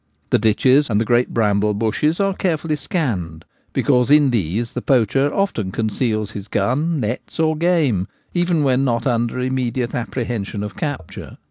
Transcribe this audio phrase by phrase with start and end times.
[0.31, 5.31] The ditches and the great bramble bushes are carefully scanned, because in these the poacher
[5.31, 11.37] often conceals his gun, nets, or game, even when not under immediate apprehension of capture.